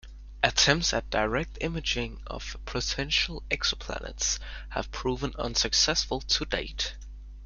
[0.41, 4.39] Attempts at direct imaging of potential exoplanets
[4.69, 6.95] have proven unsuccessful to date.